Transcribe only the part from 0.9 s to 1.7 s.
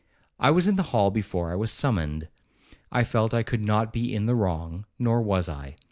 hall before I